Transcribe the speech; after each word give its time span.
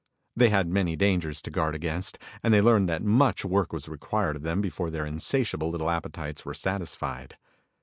They 0.35 0.49
had 0.49 0.67
many 0.67 0.95
dangers 0.95 1.43
to 1.43 1.51
guard 1.51 1.75
against, 1.75 2.17
and 2.41 2.51
they 2.51 2.59
learned 2.59 2.89
that 2.89 3.03
much 3.03 3.45
work 3.45 3.71
was 3.71 3.87
required 3.87 4.35
of 4.35 4.41
them 4.41 4.59
before 4.59 4.89
their 4.89 5.05
insatiable 5.05 5.69
little 5.69 5.91
appetites 5.91 6.43
were 6.43 6.55
satisfied. 6.55 7.37